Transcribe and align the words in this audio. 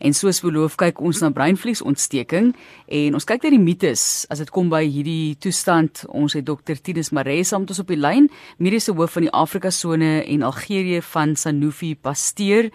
En 0.00 0.14
soos 0.16 0.40
beloof 0.40 0.78
kyk 0.80 1.00
ons 1.04 1.18
na 1.20 1.28
breinvliesontsteking 1.36 2.54
en 3.00 3.16
ons 3.18 3.26
kyk 3.28 3.44
na 3.44 3.52
die 3.52 3.60
mites 3.60 4.04
as 4.32 4.40
dit 4.40 4.52
kom 4.54 4.70
by 4.72 4.80
hierdie 4.86 5.36
toestand. 5.44 6.06
Ons 6.08 6.38
het 6.38 6.46
Dr. 6.48 6.80
Tinus 6.80 7.12
Maree 7.12 7.44
saam 7.44 7.66
met 7.66 7.74
ons 7.74 7.82
op 7.82 7.92
die 7.92 8.00
lyn, 8.00 8.30
mediese 8.56 8.94
hoof 8.96 9.18
van 9.18 9.28
die 9.28 9.34
Afrika 9.36 9.72
Sone 9.74 10.22
en 10.24 10.46
Algerië 10.48 11.02
van 11.12 11.36
Sanofi 11.36 11.92
Pasteur. 12.00 12.70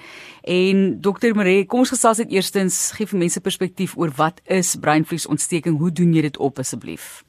En 0.46 0.86
Dr. 1.02 1.34
Maree, 1.34 1.66
kom 1.66 1.82
ons 1.82 1.96
gesels 1.96 2.22
net 2.22 2.34
eerstens 2.36 2.94
gee 2.94 3.10
vir 3.10 3.24
mense 3.26 3.42
perspektief 3.42 3.98
oor 3.98 4.14
wat 4.22 4.44
is 4.46 4.76
breinvliesontsteking? 4.78 5.80
Hoe 5.82 5.90
doen 5.90 6.14
jy 6.14 6.28
dit 6.30 6.38
op 6.38 6.62
asseblief? 6.62 7.24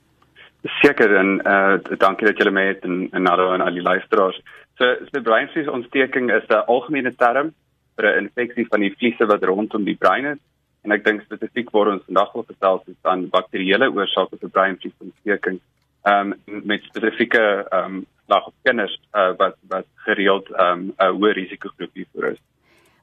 Seker 0.82 1.12
en 1.16 1.36
uh 1.46 1.98
dankie 2.00 2.26
dat 2.28 2.36
julle 2.36 2.52
my 2.52 2.68
het 2.74 2.84
en 2.84 3.06
en 3.12 3.22
nader 3.24 3.54
aan 3.54 3.64
al 3.64 3.76
die 3.78 3.84
luisteraars. 3.84 4.42
So, 4.76 5.08
so 5.08 5.22
breinvliesontsteking 5.24 6.28
is 6.34 6.44
'n 6.48 6.66
algemene 6.66 7.14
term 7.16 7.54
vir 7.96 8.06
'n 8.10 8.24
infeksie 8.24 8.66
van 8.70 8.80
die 8.80 8.94
vliese 8.98 9.26
wat 9.26 9.42
rondom 9.42 9.84
die 9.84 9.96
brein 9.96 10.24
is. 10.24 10.38
En 10.84 10.92
ek 10.92 11.04
dink 11.04 11.22
spesifiek 11.22 11.70
waar 11.70 11.88
ons 11.92 12.04
vandag 12.06 12.32
wil 12.32 12.44
vertel 12.44 12.82
is 12.86 12.98
dan 13.02 13.28
bakterieële 13.28 13.90
oorsake 13.90 14.38
vir 14.40 14.50
breinvliesontsteking. 14.50 15.60
Ehm 16.06 16.34
um, 16.46 16.62
met 16.64 16.82
spesifieke 16.82 17.66
ehm 17.70 17.84
um, 17.84 18.06
lag 18.26 18.46
op 18.46 18.54
kinders 18.62 18.94
uh, 19.14 19.32
wat 19.38 19.56
wat 19.68 19.86
gereeld 20.06 20.50
ehm 20.50 20.72
um, 20.72 20.94
'n 20.98 21.16
hoë 21.18 21.32
risikogroep 21.32 21.94
hiervoor 21.94 22.30
is. 22.32 22.42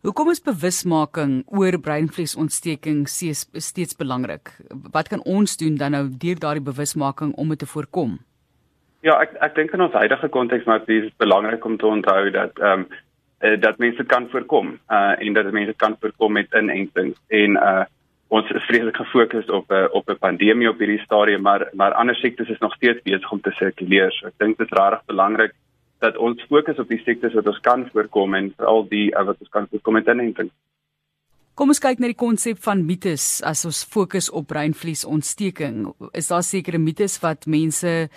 Hoekom 0.03 0.29
is 0.29 0.41
bewusmaking 0.43 1.43
oor 1.47 1.77
breinvliesontsteking 1.79 3.07
steeds 3.07 3.95
belangrik? 3.95 4.51
Wat 4.91 5.07
kan 5.07 5.23
ons 5.23 5.57
doen 5.57 5.75
dan 5.75 5.91
nou 5.91 6.09
deur 6.17 6.39
daardie 6.39 6.63
bewusmaking 6.63 7.31
om 7.35 7.49
dit 7.49 7.59
te 7.59 7.65
voorkom? 7.65 8.19
Ja, 9.03 9.15
ek 9.19 9.37
ek 9.39 9.55
dink 9.55 9.71
in 9.75 9.81
ons 9.81 9.95
huidige 9.95 10.29
konteks 10.29 10.65
maar 10.65 10.83
dit 10.85 11.03
is 11.03 11.15
belangrik 11.17 11.65
om 11.65 11.77
te 11.77 11.87
onthou 11.87 12.29
dat 12.31 12.59
ehm 12.59 12.79
um, 12.79 12.87
uh, 13.43 13.59
dat 13.61 13.77
mense 13.77 14.03
kan 14.03 14.29
voorkom 14.29 14.79
uh 14.89 15.13
en 15.19 15.33
dat 15.33 15.51
mense 15.51 15.73
kan 15.73 15.97
voorkom 15.99 16.31
met 16.39 16.53
inentings 16.53 17.19
en 17.27 17.51
uh 17.51 17.83
ons 18.33 18.49
is 18.49 18.65
vreeslik 18.65 18.95
gefokus 18.97 19.49
op 19.49 19.71
uh, 19.71 19.85
op 19.91 20.09
'n 20.09 20.17
pandemie 20.19 20.69
op 20.69 20.79
hierdie 20.79 21.03
stadium 21.05 21.41
maar 21.41 21.69
maar 21.73 21.93
ander 21.93 22.15
siektes 22.15 22.49
is 22.49 22.59
nog 22.59 22.73
steeds 22.73 23.01
besig 23.01 23.31
om 23.31 23.41
te 23.41 23.51
sirkuleer. 23.51 24.11
So 24.11 24.27
ek 24.27 24.33
dink 24.37 24.57
dit 24.57 24.71
is 24.71 24.77
regtig 24.77 25.05
belangrik 25.05 25.53
dat 25.99 26.17
ons 26.17 26.45
fokus 26.49 26.79
op 26.79 26.87
die 26.87 27.01
siektes 27.05 27.33
wat 27.33 27.47
ons 27.47 27.59
kan 27.59 27.89
voorkom 27.93 28.33
en 28.33 28.53
veral 28.57 28.87
die 28.87 29.11
uh, 29.11 29.25
wat 29.25 29.37
ons 29.39 29.49
kan 29.49 29.67
voorkom 29.69 29.93
met 29.93 30.07
inentings. 30.07 30.53
Kom 31.53 31.69
ons 31.69 31.79
kyk 31.79 31.99
na 31.99 32.09
die 32.09 32.17
konsep 32.17 32.57
van 32.65 32.85
mites 32.85 33.43
as 33.45 33.65
ons 33.65 33.83
fokus 33.85 34.31
op 34.33 34.47
breinvliesontsteking. 34.47 35.93
Is 36.17 36.27
daar 36.27 36.43
sekere 36.43 36.77
mites 36.81 37.19
wat 37.21 37.45
mense 37.45 38.09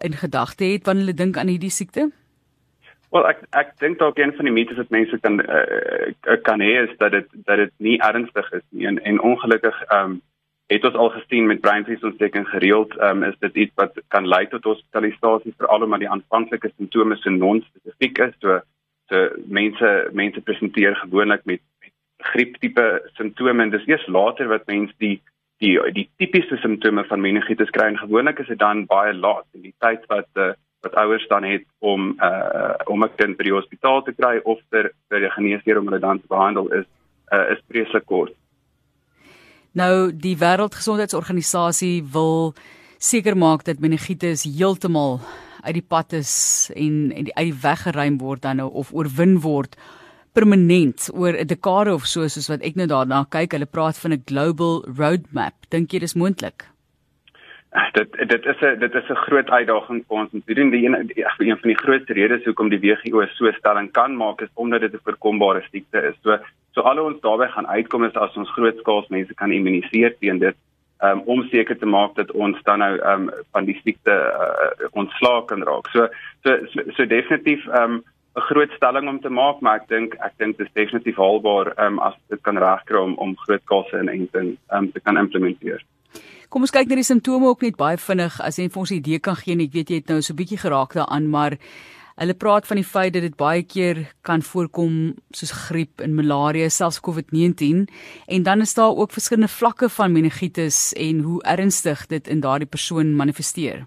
in 0.00 0.14
gedagte 0.16 0.64
het 0.64 0.86
wanneer 0.86 1.04
hulle 1.04 1.18
dink 1.18 1.36
aan 1.36 1.52
hierdie 1.52 1.70
siekte? 1.70 2.08
Wel 3.12 3.26
ek 3.28 3.40
ek 3.60 3.72
dink 3.82 3.98
dalk 4.00 4.18
een 4.18 4.32
van 4.36 4.48
die 4.48 4.54
mites 4.56 4.78
wat 4.80 4.92
mense 4.94 5.18
kan 5.20 5.40
uh, 5.44 6.36
kan 6.48 6.62
hê 6.64 6.72
is 6.82 6.92
dat 6.98 7.12
dit 7.12 7.26
dat 7.48 7.60
dit 7.60 7.72
nie 7.86 7.98
ernstig 8.00 8.52
is 8.58 8.64
nie. 8.70 8.86
En, 8.88 9.00
en 9.04 9.20
ongelukkig 9.20 9.82
ehm 9.88 10.14
um, 10.14 10.20
het 10.72 10.84
ons 10.88 10.94
al 10.96 11.10
gesien 11.12 11.46
met 11.46 11.60
breinvliesontsteking 11.60 12.46
gereeld 12.48 12.96
ehm 12.96 13.22
um, 13.22 13.28
is 13.28 13.36
dit 13.44 13.58
iets 13.64 13.76
wat 13.82 14.00
kan 14.14 14.28
lei 14.28 14.46
tot 14.48 14.64
hospitalisasie 14.64 15.52
veral 15.58 15.84
omdat 15.84 16.04
die 16.04 16.10
aanvanklike 16.14 16.72
simptome 16.76 17.20
so 17.20 17.30
non-spesifiek 17.30 18.22
is. 18.28 18.34
So 18.40 18.60
so 19.12 19.28
mense 19.60 19.92
mense 20.12 20.40
presenteer 20.40 20.96
gewoonlik 21.04 21.44
met, 21.44 21.60
met 21.84 21.92
grieptipe 22.32 22.86
simptome 23.20 23.62
en 23.62 23.76
dis 23.76 23.86
eers 23.92 24.06
later 24.06 24.48
wat 24.48 24.66
mense 24.66 24.96
die 25.04 25.18
die 25.60 25.76
die 26.00 26.08
tipiese 26.16 26.56
simptome 26.64 27.04
van 27.04 27.20
meningitis 27.20 27.76
kry. 27.76 27.92
En 27.92 28.04
gewoonlik 28.06 28.38
is 28.38 28.48
dit 28.56 28.58
dan 28.58 28.86
baie 28.86 29.12
laat. 29.14 29.46
In 29.52 29.68
die 29.68 29.76
tyd 29.78 30.08
wat 30.08 30.28
uh, 30.34 30.54
wat 30.82 30.94
ouers 30.94 31.26
dan 31.28 31.44
het 31.44 31.64
om 31.78 32.14
uh 32.18 32.74
om 32.86 33.04
'n 33.04 33.14
kind 33.16 33.36
by 33.36 33.44
die 33.44 33.58
hospitaal 33.58 34.02
te 34.02 34.12
kry 34.12 34.40
of 34.44 34.58
vir 34.70 34.92
vir 35.08 35.20
die 35.20 35.30
geneesheer 35.36 35.78
om 35.78 35.86
hulle 35.86 36.00
dan 36.00 36.20
te 36.20 36.28
behandel 36.28 36.68
is 36.72 36.86
uh 37.32 37.50
is 37.52 37.62
vreeslik 37.68 38.06
kort. 38.06 38.34
Nou 39.72 40.12
die 40.12 40.36
Wêreldgesondheidsorganisasie 40.36 42.04
wil 42.12 42.54
seker 42.98 43.36
maak 43.36 43.64
dat 43.64 43.80
meningitis 43.80 44.44
heeltemal 44.44 45.20
uit 45.62 45.74
die 45.74 45.88
pad 45.88 46.12
is 46.12 46.70
en 46.74 47.12
en 47.12 47.24
die, 47.24 47.34
uit 47.34 47.50
die 47.50 47.60
weg 47.62 47.82
geruim 47.82 48.18
word 48.18 48.42
dan 48.42 48.56
nou 48.56 48.70
of 48.70 48.92
oorwin 48.92 49.40
word 49.40 49.76
permanent 50.32 51.10
oor 51.14 51.32
'n 51.32 51.46
dekade 51.46 51.94
of 51.94 52.06
so 52.06 52.28
soos 52.28 52.48
wat 52.48 52.62
ek 52.62 52.76
nou 52.76 52.86
daarna 52.86 53.24
kyk. 53.24 53.52
Hulle 53.52 53.66
praat 53.66 53.98
van 53.98 54.12
'n 54.12 54.22
global 54.26 54.84
roadmap. 54.98 55.54
Dink 55.68 55.92
jy 55.92 55.98
dis 55.98 56.14
moontlik? 56.14 56.66
Dit 57.92 58.28
dit 58.28 58.46
is 58.46 58.60
'n 58.60 58.78
dit 58.78 58.94
is 58.94 59.08
'n 59.08 59.24
groot 59.26 59.50
uitdaging 59.50 60.04
vir 60.08 60.16
ons 60.16 60.30
te 60.30 60.54
doen. 60.54 60.70
Die 60.70 60.84
een 60.84 61.12
een 61.38 61.58
van 61.58 61.68
die 61.68 61.82
grootste 61.84 62.12
redes 62.12 62.44
hoekom 62.44 62.68
die 62.68 62.80
WHO 62.80 63.26
so 63.26 63.52
stelling 63.52 63.90
kan 63.90 64.16
maak 64.16 64.40
is 64.40 64.48
omdat 64.54 64.80
dit 64.80 64.92
'n 64.92 65.00
voorkombare 65.04 65.62
siekte 65.70 66.02
is. 66.02 66.14
So 66.22 66.38
so 66.72 66.80
al 66.80 67.04
ons 67.04 67.20
daarbey 67.20 67.48
gaan 67.48 67.66
uitkom 67.66 68.04
is 68.04 68.14
as 68.14 68.36
ons 68.36 68.50
grootskaals 68.50 69.08
mense 69.08 69.34
kan 69.34 69.52
immuniseer 69.52 70.18
teen 70.18 70.38
dit 70.38 70.54
um, 71.00 71.20
om 71.20 71.42
seker 71.48 71.78
te 71.78 71.86
maak 71.86 72.14
dat 72.14 72.30
ons 72.30 72.62
dan 72.62 72.78
nou 72.78 73.00
um, 73.00 73.30
van 73.52 73.64
die 73.64 73.80
siekte 73.84 74.12
uh, 74.12 74.86
ontslae 74.90 75.44
kan 75.44 75.62
raak. 75.62 75.88
So 75.88 76.08
so 76.44 76.66
so, 76.66 76.80
so 76.90 77.06
definitief 77.06 77.66
um, 77.66 78.04
'n 78.36 78.40
groot 78.40 78.70
stelling 78.70 79.08
om 79.08 79.20
te 79.20 79.28
maak, 79.28 79.60
maar 79.60 79.76
ek 79.76 79.88
dink 79.88 80.14
ek 80.14 80.32
dink 80.36 80.56
dit 80.56 80.66
is 80.66 80.72
definitief 80.72 81.16
haalbaar 81.16 81.72
um, 81.76 81.98
as 81.98 82.14
dit 82.28 82.40
kan 82.42 82.58
regkry 82.58 82.96
om 82.96 83.14
om 83.14 83.36
grootskaalse 83.36 83.98
inenting 83.98 84.56
um, 84.70 84.92
te 84.92 85.00
kan 85.00 85.16
implementeer. 85.16 85.82
Kom 86.52 86.66
ons 86.66 86.72
kyk 86.74 86.90
na 86.90 86.98
die 86.98 87.06
simptome 87.06 87.48
ook 87.48 87.62
net 87.64 87.78
baie 87.80 87.96
vinnig 87.96 88.34
as 88.44 88.58
jy 88.60 88.66
vir 88.68 88.80
ons 88.82 88.90
'n 88.92 89.00
idee 89.00 89.18
kan 89.24 89.36
gee. 89.40 89.56
Ek 89.56 89.72
weet 89.72 89.88
jy 89.88 89.96
het 90.04 90.08
nou 90.10 90.20
so 90.20 90.34
'n 90.34 90.36
bietjie 90.36 90.60
geraak 90.60 90.92
daaraan, 90.92 91.30
maar 91.30 91.56
hulle 92.20 92.34
praat 92.34 92.66
van 92.66 92.76
die 92.76 92.84
feit 92.84 93.14
dat 93.14 93.22
dit 93.22 93.36
baie 93.36 93.62
keer 93.62 94.12
kan 94.22 94.42
voorkom 94.42 95.16
soos 95.32 95.50
griep 95.50 96.02
en 96.02 96.14
malaria, 96.14 96.68
selfs 96.68 97.00
COVID-19 97.00 97.88
en 98.28 98.42
dan 98.42 98.60
is 98.60 98.74
daar 98.74 98.92
ook 98.92 99.12
verskillende 99.12 99.48
vlakke 99.48 99.88
van 99.88 100.12
meningitis 100.12 100.92
en 100.92 101.20
hoe 101.20 101.42
ernstig 101.42 102.06
dit 102.08 102.28
in 102.28 102.40
daardie 102.40 102.68
persoon 102.68 103.16
manifesteer. 103.16 103.86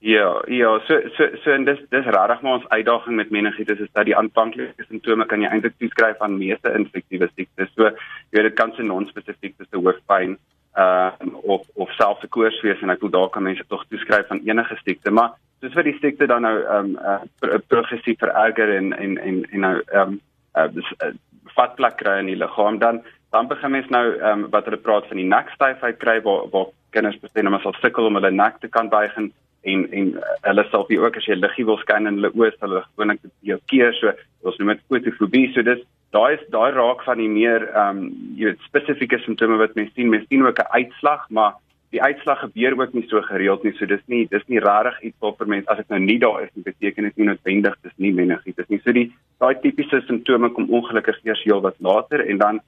Ja, 0.00 0.42
ja, 0.48 0.80
so 0.88 0.94
so 1.16 1.24
so 1.44 1.50
en 1.52 1.64
dis 1.64 1.78
dis 1.90 2.04
regtig 2.04 2.42
maar 2.42 2.58
ons 2.58 2.68
uitdaging 2.68 3.16
met 3.16 3.30
meningitis 3.30 3.78
is 3.78 3.92
dat 3.92 4.04
die 4.04 4.16
aanvanklike 4.16 4.84
simptome 4.88 5.26
kan 5.26 5.42
jy 5.42 5.48
eintlik 5.48 5.78
toeskryf 5.78 6.18
aan 6.18 6.38
meeste 6.38 6.74
infektiewe 6.74 7.30
siektes. 7.36 7.70
So 7.76 7.84
jy 7.84 7.92
weet 8.30 8.42
dit 8.42 8.54
kan 8.54 8.72
se 8.72 8.82
non-spesifiek 8.82 9.58
dis 9.58 9.68
'n 9.72 9.84
hoofpyn 9.84 10.38
uh 10.80 11.10
of 11.42 11.66
of 11.74 11.92
selfs 11.98 12.24
'n 12.24 12.32
koors 12.36 12.60
wees 12.62 12.82
en 12.82 12.90
ek 12.90 13.00
wil 13.00 13.10
daar 13.10 13.30
kan 13.30 13.42
mense 13.42 13.64
tog 13.68 13.84
toeskryf 13.88 14.30
aan 14.30 14.44
enige 14.44 14.76
siekte 14.84 15.10
maar 15.10 15.30
soos 15.60 15.74
vir 15.76 15.88
die 15.90 15.98
siekte 16.00 16.26
dan 16.26 16.42
nou 16.42 16.56
um 16.76 16.90
uh, 16.96 17.58
progressief 17.72 18.18
vererger 18.18 18.76
en 18.76 18.92
en 18.92 19.18
en 19.18 19.44
en 19.50 19.60
nou 19.66 19.76
um 20.02 20.20
uh, 20.56 20.68
uh 20.68 21.12
vatplek 21.56 21.96
kry 21.98 22.18
in 22.22 22.30
die 22.30 22.38
liggaam 22.42 22.78
dan 22.78 23.02
dan 23.34 23.48
begin 23.48 23.70
mens 23.70 23.88
nou 23.88 24.06
um 24.30 24.46
wat 24.50 24.64
hulle 24.64 24.84
praat 24.86 25.06
van 25.06 25.16
die 25.16 25.30
nekstyfheid 25.34 25.98
kry 25.98 26.20
waar 26.22 26.48
waar 26.52 26.66
kinders 26.90 27.20
bestaan 27.20 27.46
om 27.46 27.60
sal 27.60 27.74
sukkel 27.80 28.06
om 28.06 28.18
hulle 28.18 28.30
nek 28.30 28.60
te 28.60 28.68
kan 28.68 28.88
buig 28.88 29.16
en 29.16 29.32
en 29.62 29.86
en 29.92 30.12
uh, 30.16 30.34
hulle 30.48 30.64
sal 30.70 30.86
ook 30.88 31.16
as 31.16 31.26
jy 31.26 31.36
liggie 31.36 31.66
wil 31.68 31.78
skyn 31.84 32.06
in 32.08 32.20
hulle 32.20 32.32
oë 32.32 32.52
sal 32.56 32.68
hulle 32.68 32.84
gewoonlik 32.88 33.20
jou 33.52 33.58
keer 33.72 33.92
so 34.00 34.12
ons 34.42 34.58
noem 34.58 34.74
dit 34.74 34.86
fotofobie 34.88 35.48
so 35.54 35.62
dis 35.62 35.82
daai 36.14 36.34
is 36.34 36.44
daai 36.50 36.70
raak 36.74 37.02
van 37.06 37.18
die 37.22 37.28
meer 37.30 37.66
ehm 37.70 37.98
um, 37.98 38.06
jy 38.38 38.50
weet 38.50 38.68
spesifieke 38.68 39.18
simptome 39.24 39.58
wat 39.60 39.76
mense 39.78 39.94
sien, 39.94 40.10
mense 40.10 40.26
sien 40.28 40.46
ook 40.46 40.58
'n 40.58 40.72
uitslag, 40.78 41.26
maar 41.30 41.54
die 41.90 42.02
uitslag 42.02 42.40
gebeur 42.40 42.76
ook 42.78 42.92
nie 42.94 43.06
so 43.08 43.22
gereeld 43.22 43.62
nie. 43.64 43.72
So 43.78 43.86
dis 43.86 44.02
nie 44.06 44.26
dis 44.30 44.46
nie 44.48 44.60
rarig 44.60 45.00
iets 45.02 45.16
vir 45.20 45.46
mense 45.46 45.70
as 45.70 45.78
dit 45.78 45.88
nou 45.88 46.00
nie 46.00 46.18
daar 46.18 46.42
is 46.42 46.50
nie, 46.54 46.64
beteken 46.64 47.04
dit 47.04 47.16
nie 47.16 47.26
noodwendig 47.26 47.76
dis 47.82 47.96
nie 47.96 48.12
meningitis. 48.12 48.56
Dis 48.56 48.68
nie 48.68 48.80
so 48.84 48.92
die 48.92 49.12
daai 49.38 49.54
tipiese 49.62 50.02
simptome 50.06 50.50
kom 50.50 50.70
ongelukkig 50.70 51.24
eers 51.24 51.42
heel 51.44 51.60
wat 51.60 51.76
later 51.78 52.26
en 52.26 52.38
dan 52.38 52.60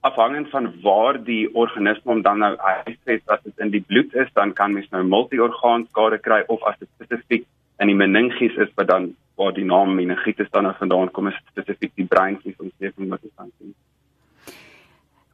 afhangend 0.00 0.48
van 0.50 0.72
waar 0.82 1.22
die 1.24 1.54
organisme 1.54 2.12
om 2.12 2.22
dan 2.22 2.38
nou 2.38 2.56
uitset 2.56 3.22
as 3.26 3.42
dit 3.44 3.58
in 3.58 3.70
die 3.70 3.82
bloed 3.82 4.14
is, 4.14 4.28
dan 4.32 4.52
kan 4.52 4.72
mens 4.72 4.88
nou 4.90 5.02
multiorgaan 5.04 5.86
skade 5.90 6.18
kry 6.18 6.42
of 6.46 6.62
as 6.62 6.78
dit 6.78 6.88
spesifiek 6.96 7.44
in 7.80 7.90
die 7.90 7.96
meninges 7.96 8.56
is 8.60 8.72
wat 8.76 8.88
dan 8.88 9.14
waar 9.40 9.54
die 9.56 9.64
naam 9.64 9.94
meningitis 9.96 10.50
dan 10.52 10.68
vandaan 10.78 11.10
kom 11.16 11.30
is 11.30 11.38
spesifiek 11.48 11.94
die 11.96 12.06
breinvliesontsteking 12.06 13.08
wat 13.08 13.24
ons 13.24 13.36
aan 13.40 13.52
sien. 13.58 13.72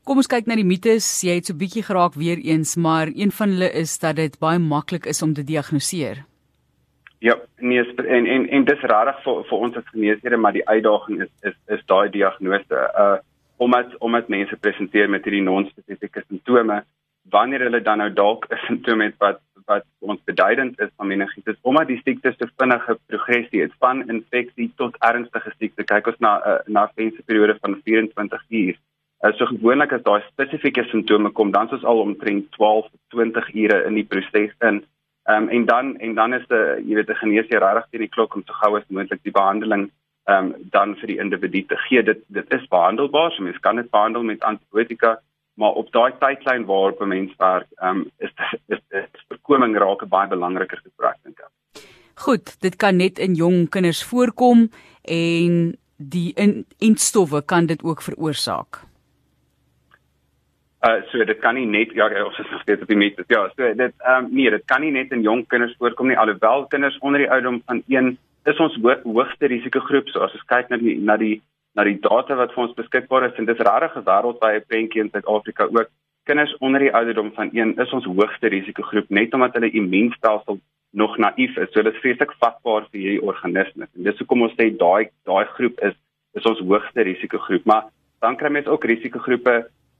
Kom 0.06 0.20
ons 0.22 0.30
kyk 0.30 0.46
na 0.46 0.54
die 0.54 0.66
mites. 0.66 1.08
Jy 1.26 1.40
het 1.40 1.48
so 1.50 1.58
bietjie 1.58 1.82
geraak 1.82 2.14
weer 2.14 2.38
eens, 2.38 2.76
maar 2.78 3.10
een 3.10 3.32
van 3.34 3.56
hulle 3.56 3.72
is 3.74 3.96
dat 3.98 4.20
dit 4.20 4.38
baie 4.38 4.60
maklik 4.62 5.08
is 5.10 5.22
om 5.26 5.32
te 5.34 5.42
diagnoseer. 5.42 6.22
Ja, 7.18 7.34
nee, 7.58 7.82
en 8.04 8.26
en 8.26 8.46
en 8.48 8.64
dis 8.68 8.84
rarig 8.92 9.18
vir 9.24 9.42
vir 9.48 9.64
ons 9.66 9.78
as 9.80 9.88
geneesere, 9.90 10.36
maar 10.36 10.54
die 10.54 10.66
uitdaging 10.68 11.24
is 11.26 11.32
is 11.50 11.56
is 11.74 11.82
daai 11.90 12.10
diagnose. 12.10 12.84
Uh 13.06 13.16
omdat 13.56 13.96
omdat 14.04 14.28
mense 14.28 14.56
presenteer 14.60 15.08
met 15.10 15.24
hierdie 15.24 15.42
non-spesifieke 15.42 16.22
simptome, 16.28 16.82
wanneer 17.32 17.64
hulle 17.66 17.80
dan 17.82 17.98
nou 17.98 18.10
dalk 18.12 18.46
'n 18.50 18.62
simptoom 18.66 19.00
het 19.00 19.16
wat 19.18 19.40
wat 19.66 19.84
ons 20.00 20.20
beduidend 20.30 20.80
is 20.80 20.90
van 20.96 21.10
meningitis 21.12 21.58
omdat 21.62 21.90
die 21.92 22.00
siekte 22.04 22.32
so 22.34 22.48
vinnige 22.62 22.98
progressie 23.06 23.62
het 23.62 23.74
van 23.84 24.02
infeksie 24.08 24.68
tot 24.82 24.98
ernstige 25.10 25.52
siekte 25.58 25.86
kyk 25.92 26.12
ons 26.12 26.20
na 26.26 26.34
uh, 26.40 26.58
na 26.66 26.86
'n 26.86 26.94
vensperiode 27.00 27.58
van 27.60 27.80
24 27.84 28.44
uur 28.48 28.74
uh, 28.74 29.32
so 29.38 29.46
gewoonlik 29.52 29.92
as 29.92 30.06
daai 30.08 30.22
spesifieke 30.32 30.84
simptome 30.90 31.30
kom 31.30 31.50
dan 31.50 31.68
soos 31.68 31.84
al 31.84 32.04
omtrent 32.08 32.50
12 32.58 32.90
20 33.16 33.54
ure 33.54 33.84
in 33.90 33.94
die 33.94 34.08
proses 34.14 34.52
in 34.70 34.84
um, 35.28 35.48
en 35.48 35.64
dan 35.64 35.96
en 35.98 36.14
dan 36.14 36.34
is 36.34 36.46
die 36.48 36.64
jy 36.88 36.94
weet 36.98 37.12
die 37.12 37.22
geneesheer 37.22 37.62
regtig 37.62 37.90
teen 37.90 38.06
die 38.06 38.14
klok 38.16 38.34
om 38.34 38.44
so 38.46 38.52
gou 38.62 38.76
as 38.76 38.88
moontlik 38.88 39.22
die 39.22 39.38
behandeling 39.38 39.90
ehm 40.26 40.46
um, 40.46 40.70
dan 40.74 40.94
vir 41.00 41.06
die 41.12 41.20
individu 41.22 41.62
te 41.70 41.76
gee. 41.86 42.02
Dit 42.02 42.24
dit 42.34 42.54
is 42.54 42.68
behandelbaar. 42.68 43.30
So 43.32 43.42
mens 43.42 43.58
kan 43.62 43.76
dit 43.76 43.90
behandel 43.90 44.22
met 44.22 44.42
antibiotika, 44.42 45.20
maar 45.54 45.78
op 45.82 45.92
daai 45.92 46.12
tydlyn 46.18 46.66
waarop 46.66 47.00
'n 47.00 47.08
mens 47.08 47.36
werk, 47.36 47.68
ehm 47.76 47.96
um, 47.96 48.10
is 48.18 48.32
is 48.74 48.80
dit 48.88 49.22
voorkoming 49.46 49.76
raak 49.78 50.02
'n 50.02 50.08
baie 50.08 50.28
belangriker 50.28 50.80
gesprek 50.82 51.16
dink 51.24 51.38
ek. 51.38 51.52
Goed, 52.14 52.60
dit 52.60 52.76
kan 52.76 52.96
net 52.96 53.18
in 53.18 53.34
jong 53.34 53.68
kinders 53.68 54.04
voorkom 54.04 54.70
en 55.04 55.76
die 55.96 56.34
instowwe 56.78 57.42
kan 57.44 57.66
dit 57.66 57.82
ook 57.82 58.02
veroorsaak. 58.02 58.80
Uh 60.80 61.02
so 61.10 61.24
dit 61.24 61.38
kan 61.38 61.54
nie 61.54 61.66
net 61.66 61.92
ja 61.94 62.24
ons 62.24 62.38
is 62.38 62.50
nog 62.50 62.60
steeds 62.62 62.82
op 62.82 62.88
die 62.88 62.96
met 62.96 63.14
ja 63.28 63.48
so 63.56 63.74
dit 63.74 63.94
ehm 63.98 64.24
um, 64.24 64.28
nee 64.30 64.50
dit 64.50 64.64
kan 64.64 64.80
nie 64.80 64.90
net 64.90 65.10
in 65.12 65.22
jong 65.22 65.46
kinders 65.46 65.74
voorkom 65.78 66.08
nie 66.08 66.18
alhoewel 66.18 66.66
kinders 66.66 66.98
onder 66.98 67.20
die 67.20 67.30
ouderdom 67.30 67.62
van 67.66 67.82
1 67.88 68.18
is 68.44 68.58
ons 68.58 68.76
ho 68.82 68.94
hoogste 69.04 69.46
risikogroep 69.46 70.08
so 70.08 70.20
as 70.20 70.32
ons 70.32 70.44
kyk 70.46 70.68
na 70.68 70.76
die 70.76 70.98
na 70.98 71.16
die 71.16 71.42
na 71.74 71.84
die 71.84 71.98
data 72.00 72.36
wat 72.36 72.52
vir 72.52 72.64
ons 72.64 72.76
beskikbaar 72.76 73.24
is 73.30 73.38
en 73.38 73.44
dis 73.44 73.64
regtig 73.68 73.96
'n 73.96 74.04
wêreldwye 74.10 74.60
prentjie 74.68 75.02
in 75.02 75.10
Suid-Afrika 75.10 75.64
ook 75.64 75.90
kinders 76.26 76.54
onder 76.58 76.82
die 76.84 76.94
ouderdom 76.94 77.32
van 77.34 77.52
1 77.52 77.76
is 77.84 77.92
ons 77.98 78.08
hoogste 78.10 78.50
risikogroep 78.54 79.12
net 79.20 79.34
omdat 79.34 79.58
hulle 79.58 79.70
immuunstelsel 79.70 80.60
nog 80.90 81.16
naïef 81.18 81.56
is 81.56 81.72
so 81.72 81.82
dit 81.82 81.94
is 81.94 82.02
vreeslik 82.04 82.34
vatbaar 82.42 82.88
vir 82.90 83.00
hierdie 83.00 83.22
organismes 83.32 83.90
en 83.94 84.10
dis 84.10 84.18
hoekom 84.22 84.46
ons 84.48 84.58
sê 84.58 84.70
daai 84.84 85.08
daai 85.30 85.46
groep 85.56 85.80
is 85.90 85.96
is 86.40 86.50
ons 86.52 86.60
hoogste 86.70 87.08
risikogroep 87.08 87.64
maar 87.72 87.88
dan 88.24 88.36
kry 88.36 88.50
mense 88.50 88.70
ook 88.70 88.84
risikogroepe 88.92 89.56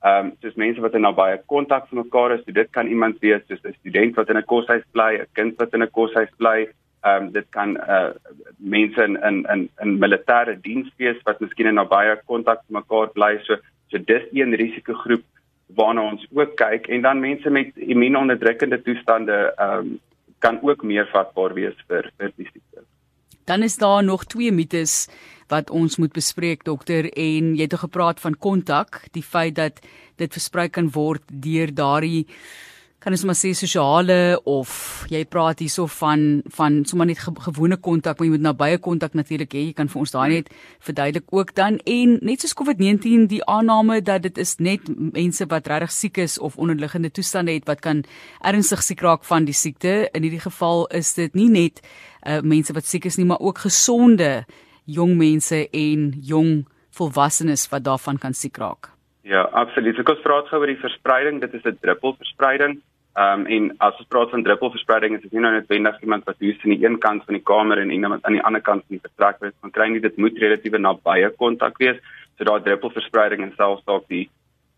Ehm 0.06 0.26
um, 0.26 0.32
soos 0.42 0.54
mense 0.60 0.80
wat 0.84 0.94
in 0.94 1.02
nabye 1.02 1.38
kontak 1.50 1.86
van 1.88 1.98
mekaar 1.98 2.34
is, 2.34 2.42
so 2.44 2.52
dit 2.52 2.68
kan 2.76 2.86
iemand 2.86 3.16
wees 3.24 3.40
soos 3.48 3.62
'n 3.64 3.72
student 3.78 4.16
wat 4.16 4.28
in 4.30 4.36
'n 4.38 4.44
koshuis 4.52 4.84
bly, 4.92 5.12
'n 5.18 5.26
kind 5.32 5.56
wat 5.58 5.72
in 5.74 5.82
'n 5.82 5.90
koshuis 5.90 6.32
bly. 6.36 6.68
Ehm 7.06 7.22
um, 7.22 7.32
dit 7.32 7.46
kan 7.50 7.70
uh 7.76 8.10
mense 8.58 9.02
in 9.02 9.16
in 9.28 9.36
in 9.54 9.68
in 9.82 9.98
militêre 10.04 10.54
diens 10.60 10.90
wees 10.98 11.18
wat 11.24 11.40
miskien 11.40 11.66
in 11.66 11.74
nabye 11.74 12.20
kontak 12.26 12.60
met 12.68 12.78
mekaar 12.80 13.08
bly. 13.16 13.32
So 13.46 13.56
so 13.88 13.98
dis 13.98 14.22
een 14.32 14.54
risikogroep 14.54 15.24
waarna 15.74 16.10
ons 16.12 16.26
ook 16.30 16.56
kyk 16.56 16.86
en 16.86 17.02
dan 17.02 17.20
mense 17.20 17.50
met 17.50 17.76
immuunonderdrukkende 17.76 18.82
toestande 18.82 19.54
ehm 19.56 19.78
um, 19.78 19.96
kan 20.38 20.58
ook 20.62 20.82
meer 20.82 21.08
vatbaar 21.08 21.54
wees 21.56 21.78
vir 21.88 22.10
vir 22.20 22.32
die 22.36 22.44
siekte. 22.44 22.84
Dan 23.48 23.62
is 23.62 23.76
daar 23.76 24.04
nog 24.04 24.24
twee 24.24 24.52
mites 24.52 25.08
wat 25.48 25.70
ons 25.70 25.96
moet 25.96 26.12
bespreek 26.12 26.64
dokter 26.64 27.08
en 27.08 27.54
jy 27.56 27.62
het 27.62 27.78
gepraat 27.78 28.20
van 28.20 28.36
kontak, 28.36 29.00
die 29.14 29.22
feit 29.22 29.54
dat 29.54 29.80
dit 30.16 30.32
versprei 30.32 30.68
kan 30.68 30.90
word 30.90 31.22
deur 31.30 31.72
daardie 31.74 32.26
kan 33.06 33.14
ons 33.14 33.22
maar 33.22 33.36
sê 33.38 33.52
sosiale 33.54 34.34
of 34.50 34.70
jy 35.06 35.20
praat 35.30 35.60
hierso 35.62 35.84
van 36.00 36.22
van 36.56 36.80
sommer 36.90 37.06
net 37.06 37.20
ge 37.22 37.30
gewone 37.44 37.76
kontak, 37.78 38.18
maar 38.18 38.26
jy 38.26 38.32
moet 38.32 38.42
nabye 38.42 38.80
kontak 38.82 39.12
natuurlik 39.14 39.52
hê. 39.54 39.60
Jy 39.68 39.74
kan 39.78 39.86
vir 39.92 40.00
ons 40.00 40.10
daai 40.10 40.32
net 40.32 40.48
verduidelik 40.82 41.30
ook 41.30 41.52
dan 41.54 41.76
en 41.86 42.16
net 42.26 42.42
soos 42.42 42.56
COVID-19 42.58 43.28
die 43.30 43.38
aanname 43.46 44.00
dat 44.02 44.24
dit 44.24 44.40
is 44.42 44.56
net 44.58 44.90
mense 44.90 45.46
wat 45.52 45.70
regtig 45.70 45.94
siek 45.94 46.18
is 46.24 46.34
of 46.42 46.56
onderliggende 46.58 47.12
toestande 47.14 47.54
het 47.54 47.70
wat 47.70 47.84
kan 47.84 48.00
ernstig 48.42 48.82
siek 48.82 49.06
raak 49.06 49.22
van 49.30 49.46
die 49.46 49.54
siekte. 49.54 50.10
In 50.10 50.26
hierdie 50.26 50.42
geval 50.42 50.88
is 50.90 51.14
dit 51.14 51.38
nie 51.38 51.46
net 51.46 51.78
uh, 52.26 52.40
mense 52.42 52.74
wat 52.74 52.90
siek 52.90 53.06
is 53.06 53.20
nie, 53.22 53.28
maar 53.30 53.38
ook 53.38 53.62
gesonde 53.68 54.48
jong 54.98 55.14
mense 55.14 55.62
en 55.70 56.10
jong 56.26 56.66
volwassenes 56.98 57.68
wat 57.70 57.86
daarvan 57.86 58.18
kan 58.18 58.34
siek 58.34 58.58
raak. 58.58 58.90
Ja, 59.22 59.46
absoluut. 59.54 59.94
Ek 59.94 60.10
het 60.10 60.26
praat 60.26 60.50
oor 60.50 60.66
die 60.66 60.78
verspreiding. 60.82 61.38
Dit 61.40 61.54
is 61.54 61.62
'n 61.62 61.78
druppelverspreiding. 61.78 62.80
Ehm 63.16 63.40
um, 63.40 63.46
en 63.46 63.68
as 63.78 63.96
ons 63.96 64.08
praat 64.12 64.30
van 64.30 64.42
druppelverspreiding, 64.44 65.14
is 65.16 65.22
dit 65.22 65.32
nie 65.32 65.40
nou 65.40 65.52
net 65.54 65.70
wendig 65.72 66.00
iemand 66.04 66.26
wat 66.28 66.42
hoes 66.44 66.58
aan 66.64 66.72
die 66.74 66.84
een 66.84 66.98
kant 67.00 67.22
van 67.24 67.38
die 67.38 67.46
kamer 67.50 67.78
en 67.80 67.90
iemand 67.90 68.24
aan 68.28 68.36
die 68.36 68.42
ander 68.44 68.60
kant 68.60 68.84
van 68.84 68.98
die 68.98 69.04
vertrek 69.06 69.40
is. 69.48 69.54
Van 69.64 69.72
kry 69.72 69.86
nie 69.88 70.02
dit 70.04 70.18
moet 70.20 70.36
relatiewe 70.42 70.78
nabye 70.78 71.30
kontak 71.40 71.80
wees. 71.80 72.02
So 72.36 72.44
daai 72.44 72.60
druppelverspreiding 72.66 73.40
en 73.46 73.54
selfs 73.56 73.86
dalk 73.88 74.04
die 74.12 74.26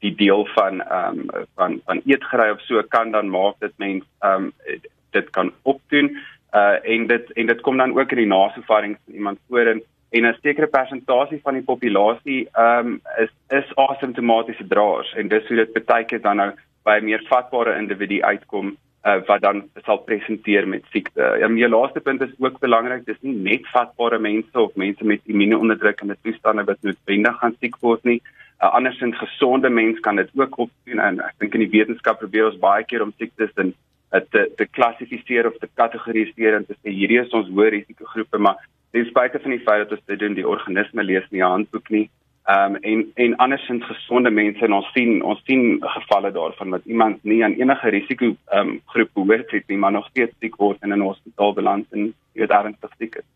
die 0.06 0.14
deel 0.14 0.46
van 0.54 0.84
ehm 0.84 1.24
um, 1.24 1.46
van 1.58 1.80
van 1.90 2.02
eetgerei 2.06 2.52
of 2.54 2.62
so 2.68 2.82
kan 2.94 3.10
dan 3.16 3.34
maak 3.34 3.58
dit 3.66 3.74
mens 3.82 4.06
ehm 4.22 4.46
um, 4.46 4.78
dit 5.18 5.30
kan 5.34 5.52
opdoen. 5.62 6.14
Uh 6.54 6.78
en 6.94 7.10
dit 7.10 7.32
en 7.32 7.46
dit 7.50 7.60
kom 7.66 7.76
dan 7.82 7.98
ook 7.98 8.14
in 8.14 8.22
die 8.22 8.32
nasofarings 8.34 9.02
van 9.04 9.14
iemand 9.14 9.38
voor 9.48 9.74
in 9.74 9.82
en 10.10 10.26
'n 10.26 10.38
sekere 10.42 10.66
persentasie 10.66 11.40
van 11.42 11.54
die 11.54 11.62
populasie 11.62 12.48
ehm 12.52 12.86
um, 12.86 13.00
is 13.18 13.34
is 13.48 13.74
asymptomatiese 13.74 14.66
draers 14.66 15.14
en 15.14 15.28
dis 15.28 15.48
hoe 15.48 15.56
dit 15.56 15.86
baie 15.86 16.04
keer 16.04 16.20
dan 16.20 16.36
nou 16.36 16.50
by 16.84 16.98
'n 16.98 17.04
meer 17.04 17.22
vatbare 17.28 17.78
individu 17.78 18.22
uitkom 18.22 18.76
uh, 19.04 19.20
wat 19.26 19.40
dan 19.40 19.62
sal 19.84 19.98
presenteer 19.98 20.68
met 20.68 20.84
siekte. 20.90 21.22
En 21.22 21.54
my 21.54 21.68
laaste 21.68 22.00
punt 22.00 22.20
is 22.20 22.34
ook 22.38 22.58
belangrik, 22.58 23.06
dis 23.06 23.20
nie 23.20 23.34
net 23.34 23.66
vatbare 23.72 24.18
mense 24.18 24.60
of 24.60 24.74
mense 24.74 25.04
met 25.04 25.20
immuunonderdrukkende 25.24 26.16
toestande 26.22 26.64
wat 26.64 26.82
noodwendig 26.82 27.38
gaan 27.38 27.56
siek 27.60 27.76
word 27.80 28.04
nie. 28.04 28.20
Uh, 28.60 28.72
andersins 28.74 29.18
gesonde 29.18 29.70
mense 29.70 30.00
kan 30.00 30.16
dit 30.16 30.30
ook 30.34 30.58
opdoen 30.58 30.98
en 30.98 31.20
ek 31.20 31.36
dink 31.38 31.54
in 31.54 31.62
die 31.62 31.74
wetenskap 31.76 32.18
probeer 32.18 32.48
ons 32.48 32.58
baie 32.58 32.84
keer 32.84 33.04
om 33.04 33.12
siektes 33.16 33.52
in 33.62 33.70
uh, 34.10 34.20
te 34.32 34.48
te 34.56 34.66
klassifiseer 34.66 35.46
of 35.46 35.58
te 35.62 35.68
kategoriseer 35.78 36.56
en 36.56 36.66
te 36.66 36.74
sê 36.80 36.90
hierdie 36.90 37.20
is 37.22 37.36
ons 37.38 37.52
hoë 37.54 37.68
risikogroepe 37.76 38.40
maar 38.42 38.58
ten 38.90 39.06
spyte 39.06 39.38
van 39.44 39.54
die 39.54 39.62
feit 39.62 39.84
dat 39.84 39.94
ons 39.94 40.08
dit 40.10 40.18
doen 40.18 40.34
die 40.34 40.48
organisme 40.48 41.04
lees 41.06 41.28
nie 41.30 41.44
handboek 41.44 41.86
nie 41.94 42.08
ehm 42.48 42.74
um, 42.74 42.76
en 42.90 43.00
en 43.14 43.36
andersins 43.36 43.84
gesonde 43.84 44.30
mense 44.30 44.64
en 44.64 44.72
ons 44.72 44.92
sien 44.92 45.22
ons 45.22 45.40
sien 45.44 45.64
gevalle 45.96 46.30
daarvan 46.32 46.70
wat 46.76 46.86
iemand 46.86 47.24
nie 47.24 47.42
aan 47.44 47.58
enige 47.60 47.88
risiko 47.96 48.26
ehm 48.26 48.68
um, 48.68 48.80
groep 48.94 49.10
behoort 49.14 49.50
het 49.50 49.68
nie 49.68 49.80
maar 49.82 49.92
nog 49.92 50.06
steeds 50.08 50.32
siek 50.40 50.56
word 50.56 50.78
en 50.80 50.92
in 50.92 50.98
'n 50.98 51.08
hospitaal 51.10 51.52
beland 51.52 51.86
en 51.92 52.14
dit 52.32 52.50
ernstig 52.50 52.94
siek 52.98 53.20
is 53.20 53.28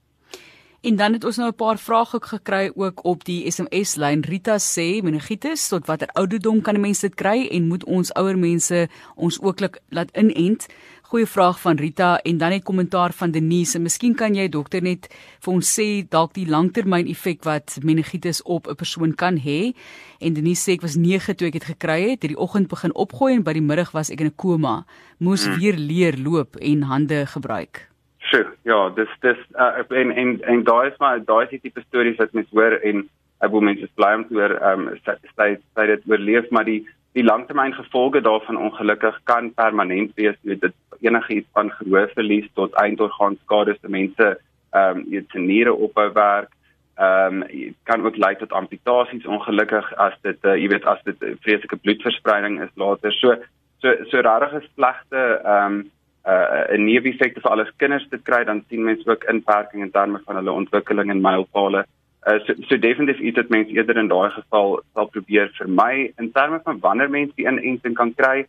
En 0.83 0.97
dan 0.97 1.13
het 1.13 1.25
ons 1.25 1.37
nou 1.37 1.49
'n 1.51 1.55
paar 1.55 1.79
vrae 1.79 2.07
ook 2.15 2.27
gekry 2.27 2.73
ook 2.75 3.05
op 3.05 3.25
die 3.25 3.51
SMS 3.51 3.95
lyn. 3.95 4.21
Rita 4.21 4.57
sê 4.59 5.03
meningitis 5.03 5.69
tot 5.69 5.87
watter 5.87 6.09
ouderdom 6.13 6.61
kan 6.61 6.81
mense 6.81 7.07
dit 7.07 7.15
kry 7.15 7.47
en 7.51 7.67
moet 7.67 7.85
ons 7.85 8.13
ouer 8.13 8.39
mense 8.39 8.89
ons 9.15 9.41
ooklik 9.41 9.79
laat 9.89 10.17
inent? 10.17 10.67
Goeie 11.13 11.27
vraag 11.27 11.59
van 11.61 11.77
Rita 11.77 12.19
en 12.25 12.39
dan 12.39 12.49
net 12.49 12.63
kommentaar 12.65 13.13
van 13.13 13.31
Denise. 13.31 13.79
Miskien 13.79 14.15
kan 14.17 14.33
jy 14.33 14.47
dokter 14.49 14.81
net 14.81 15.11
vir 15.45 15.51
ons 15.53 15.73
sê 15.77 15.85
dalk 16.09 16.31
die 16.33 16.47
langtermyn 16.49 17.11
effek 17.13 17.43
wat 17.45 17.75
meningitis 17.85 18.41
op 18.55 18.65
'n 18.67 18.81
persoon 18.81 19.13
kan 19.15 19.37
hê. 19.37 19.77
En 20.25 20.33
Denise 20.33 20.65
sê 20.65 20.73
ek 20.73 20.81
was 20.81 20.97
9 20.97 21.37
toe 21.37 21.49
ek 21.49 21.53
dit 21.53 21.65
gekry 21.65 22.01
het. 22.11 22.23
Hierdie 22.23 22.41
oggend 22.41 22.69
begin 22.69 22.95
opgooi 22.95 23.35
en 23.35 23.43
by 23.43 23.53
die 23.53 23.61
middag 23.61 23.93
was 23.93 24.11
ek 24.11 24.21
in 24.21 24.27
'n 24.27 24.37
koma. 24.37 24.87
Moes 25.19 25.45
hmm. 25.45 25.61
weer 25.61 25.77
leer 25.77 26.17
loop 26.17 26.57
en 26.57 26.83
hande 26.83 27.27
gebruik. 27.27 27.89
Sure. 28.19 28.49
Ja, 28.65 28.89
dis 28.89 29.13
dis 29.21 29.39
uh, 29.55 29.85
en 29.91 30.11
en 30.17 30.41
en 30.41 30.65
daai 30.65 30.91
is 30.91 30.99
maar 30.99 31.21
daai 31.25 31.45
is 31.45 31.51
die 31.51 31.61
tipe 31.61 31.81
stories 31.89 32.17
wat 32.17 32.33
mens 32.33 32.49
hoor 32.51 32.73
en 32.73 33.09
ek 33.41 33.51
wil 33.51 33.61
mense 33.61 33.89
bly 33.95 34.15
om 34.15 34.25
te 34.29 34.35
hoor 34.35 34.57
ehm 34.57 34.89
um, 34.89 34.99
sê 35.05 35.59
sê 35.77 35.87
dit 35.87 36.09
oorleef 36.09 36.51
maar 36.51 36.65
die 36.65 36.87
die 37.13 37.25
langtermyn 37.25 37.75
gevolge 37.77 38.21
daarvan 38.21 38.57
ongelukkig 38.57 39.21
kan 39.25 39.53
permanent 39.55 40.15
wees 40.15 40.37
weet 40.43 40.61
dit 40.61 40.75
enige 41.01 41.35
iets 41.35 41.49
van 41.53 41.71
gehoorverlies 41.71 42.49
tot 42.55 42.75
eindorgaanskade 42.85 43.77
se 43.81 43.89
mense 43.89 44.29
ehm 44.73 44.99
um, 44.99 45.07
jy 45.13 45.25
te 45.33 45.39
niere 45.39 45.73
ophou 45.75 46.09
werk 46.13 46.53
ehm 46.97 47.43
um, 47.43 47.75
kan 47.89 48.05
ook 48.07 48.17
lei 48.17 48.35
tot 48.37 48.53
amputasies 48.53 49.27
ongelukkig 49.27 49.95
as 50.07 50.15
dit 50.23 50.45
uh, 50.45 50.57
jy 50.57 50.69
weet 50.69 50.85
as 50.85 51.03
dit 51.09 51.27
vreeslike 51.45 51.81
bloedverspreiding 51.85 52.61
is 52.63 52.73
later 52.85 53.13
so 53.13 53.37
so 53.85 53.97
so 54.11 54.21
rarige 54.21 54.63
slegte 54.75 55.27
ehm 55.43 55.81
um, 55.81 55.91
uh 56.23 56.75
'n 56.77 56.85
neeweffekte 56.85 57.41
vir 57.41 57.51
alles 57.51 57.71
kinders 57.77 58.07
te 58.09 58.19
kry 58.19 58.45
dan 58.45 58.65
sien 58.69 58.85
mense 58.85 59.11
ook 59.11 59.25
inperking 59.25 59.83
in 59.83 59.91
terme 59.91 60.21
van 60.25 60.37
hulle 60.37 60.53
ontwikkeling 60.53 61.11
en 61.11 61.21
mylpale. 61.21 61.85
Uh 62.27 62.39
so, 62.47 62.55
so 62.69 62.79
definitief 62.79 63.19
iets 63.19 63.37
wat 63.37 63.49
mense 63.51 63.75
eerder 63.75 63.99
in 63.99 64.09
daai 64.09 64.31
geval 64.31 64.77
sal 64.95 65.09
probeer 65.11 65.51
vermy 65.59 66.13
in 66.19 66.31
terme 66.33 66.61
van 66.65 66.79
wanneer 66.81 67.11
mense 67.11 67.35
die 67.35 67.49
inenting 67.51 67.97
kan 67.99 68.15
kry. 68.15 68.45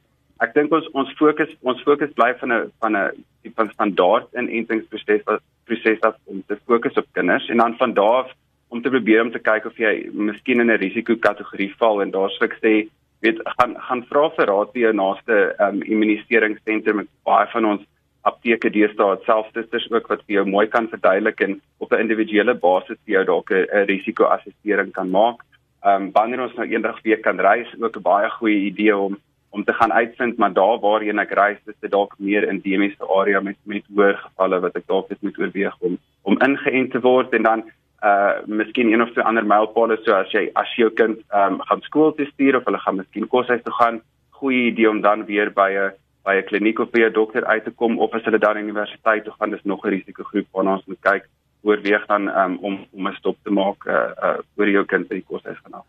Ek 0.45 0.53
dink 0.53 0.73
ons 0.77 0.89
ons 0.93 1.13
fokus 1.17 1.49
ons 1.61 1.81
fokus 1.81 2.13
bly 2.13 2.33
van 2.41 2.53
'n 2.53 2.71
van 2.79 2.97
'n 2.97 3.25
tipe 3.41 3.55
van 3.55 3.71
standaard 3.73 4.27
inentingsproses 4.33 5.25
proses 5.65 6.01
af 6.01 6.15
om 6.25 6.43
te 6.47 6.57
fokus 6.67 6.97
op 7.01 7.07
kinders 7.13 7.49
en 7.49 7.57
dan 7.57 7.77
van 7.77 7.93
daar 7.93 8.23
af 8.23 8.31
om 8.69 8.81
te 8.81 8.89
probeer 8.89 9.21
om 9.21 9.31
te 9.31 9.39
kyk 9.39 9.65
of 9.65 9.77
jy 9.77 10.09
miskien 10.13 10.59
in 10.59 10.71
'n 10.71 10.81
risikokategorie 10.81 11.73
val 11.79 12.01
en 12.01 12.11
daar 12.11 12.29
sou 12.29 12.45
ek 12.45 12.57
sê 12.61 12.89
weet 13.21 13.39
gaan 13.57 13.75
gaan 13.87 14.03
vra 14.09 14.29
vir 14.37 14.45
raad 14.51 14.73
by 14.73 14.79
jou 14.79 14.93
naaste 14.93 15.35
um, 15.59 15.81
immuniseringsentrum 15.81 16.95
met 16.95 17.09
baie 17.23 17.47
van 17.53 17.65
ons 17.65 17.83
apteke 18.29 18.69
deesdae 18.69 19.17
selfsusters 19.25 19.89
ook 19.91 20.07
wat 20.11 20.23
vir 20.27 20.35
jou 20.39 20.45
mooi 20.47 20.67
kan 20.67 20.87
verduidelik 20.91 21.41
en 21.41 21.59
op 21.77 21.91
'n 21.91 22.03
individuele 22.05 22.53
basis 22.53 22.99
vir 23.05 23.13
jou 23.15 23.25
dalk 23.25 23.51
'n 23.51 23.85
risikoassessering 23.91 24.91
kan 24.91 25.09
maak. 25.09 25.43
Ehm 25.83 26.03
um, 26.03 26.11
wanneer 26.11 26.41
ons 26.41 26.55
nou 26.55 26.67
eendag 26.67 27.01
weer 27.03 27.19
kan 27.19 27.39
reis, 27.39 27.67
ook 27.79 27.97
'n 27.97 28.01
baie 28.01 28.29
goeie 28.29 28.65
idee 28.71 28.97
om 28.97 29.17
om 29.53 29.63
te 29.63 29.73
gaan 29.73 29.93
uitvind 29.93 30.37
maar 30.37 30.53
daar 30.53 30.79
waarheen 30.79 31.19
ek 31.19 31.31
reis 31.31 31.59
is 31.65 31.75
dit 31.79 31.91
dalk 31.91 32.13
meer 32.17 32.47
endemiese 32.49 33.05
area 33.19 33.39
met 33.39 33.57
met 33.63 33.83
hoër 33.95 34.17
gevalle 34.17 34.59
wat 34.59 34.75
ek 34.75 34.87
dalk 34.87 35.11
moet 35.19 35.39
oorweeg 35.39 35.75
om 35.79 35.97
om 36.21 36.39
ingeënt 36.47 36.91
te 36.91 36.99
word 36.99 37.33
en 37.33 37.43
dan 37.43 37.63
uh 38.03 38.33
miskien 38.45 38.91
een 38.91 39.01
of 39.01 39.11
twee 39.11 39.23
ander 39.23 39.45
mylpale 39.45 39.97
so 40.03 40.15
as 40.15 40.31
jy 40.35 40.49
as 40.61 40.71
jou 40.75 40.89
kind 41.01 41.19
ehm 41.29 41.53
um, 41.53 41.61
gaan 41.69 41.81
skool 41.81 42.15
toe 42.17 42.25
stuur 42.31 42.57
of 42.57 42.65
hulle 42.65 42.81
gaan 42.85 42.99
miskien 43.01 43.27
koshuis 43.27 43.61
toe 43.63 43.73
gaan, 43.73 44.01
goeie 44.39 44.65
idee 44.71 44.89
om 44.89 45.01
dan 45.01 45.25
weer 45.25 45.53
by 45.53 45.69
'n 45.71 45.91
by 46.23 46.35
'n 46.37 46.45
kliniek 46.49 46.79
of 46.79 46.91
by 46.91 47.03
'n 47.03 47.13
dokter 47.13 47.45
uit 47.45 47.63
te 47.63 47.71
kom 47.71 47.99
of 47.99 48.13
as 48.13 48.23
hulle 48.23 48.39
dan 48.39 48.57
universiteit 48.57 49.23
toe 49.23 49.33
gaan, 49.37 49.49
dis 49.49 49.63
nog 49.63 49.85
'n 49.85 49.89
risikogroep 49.89 50.47
waarna 50.51 50.73
ons 50.73 50.85
moet 50.85 51.01
kyk. 51.01 51.25
oorweeg 51.63 52.05
dan 52.05 52.27
um, 52.27 52.57
om 52.57 52.87
om 52.91 53.07
'n 53.07 53.13
stop 53.13 53.37
te 53.43 53.51
maak 53.51 53.85
uh, 53.85 54.11
uh 54.23 54.37
oor 54.55 54.69
jou 54.69 54.85
kind 54.85 55.07
by 55.07 55.15
die 55.15 55.27
koshuis 55.27 55.59
gaan 55.63 55.79
af. 55.79 55.85